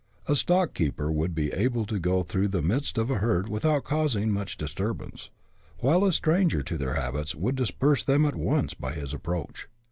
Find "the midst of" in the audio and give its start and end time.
2.47-3.11